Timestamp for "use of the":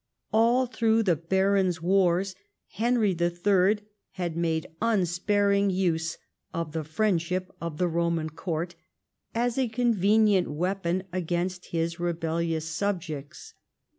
5.69-6.83